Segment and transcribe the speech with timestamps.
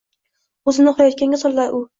[0.73, 1.87] O’zini uxlayotganga soladi u.